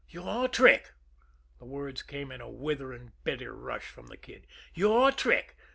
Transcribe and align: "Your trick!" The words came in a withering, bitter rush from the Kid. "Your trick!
"Your 0.09 0.47
trick!" 0.47 0.93
The 1.59 1.65
words 1.65 2.01
came 2.01 2.31
in 2.31 2.41
a 2.41 2.49
withering, 2.49 3.11
bitter 3.23 3.53
rush 3.55 3.85
from 3.85 4.07
the 4.07 4.17
Kid. 4.17 4.47
"Your 4.73 5.11
trick! 5.11 5.55